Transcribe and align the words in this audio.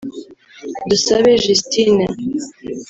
Dusabe 0.89 1.31
Justine 1.43 2.05